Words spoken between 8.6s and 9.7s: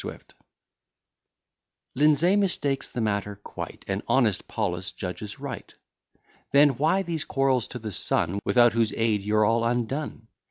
whose aid you're all